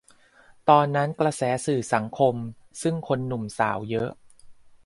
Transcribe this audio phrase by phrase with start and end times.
[0.69, 2.35] ตอนนั้นกระแสสื่อสังคม
[2.81, 4.09] ซึ่งคนหนุ่มสาวเยอะ